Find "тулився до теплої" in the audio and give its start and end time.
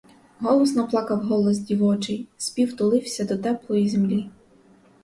2.77-3.89